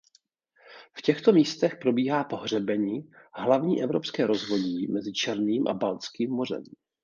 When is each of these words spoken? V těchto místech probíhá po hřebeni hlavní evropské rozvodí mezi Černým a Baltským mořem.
V 0.97 1.01
těchto 1.01 1.31
místech 1.33 1.77
probíhá 1.81 2.23
po 2.23 2.35
hřebeni 2.37 3.03
hlavní 3.33 3.83
evropské 3.83 4.27
rozvodí 4.27 4.87
mezi 4.87 5.13
Černým 5.13 5.67
a 5.67 5.73
Baltským 5.73 6.31
mořem. 6.31 6.63